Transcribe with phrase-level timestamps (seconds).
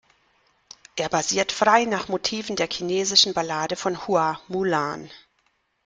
[0.95, 5.11] Er basiert frei nach Motiven der chinesischen Ballade von Hua Mulan.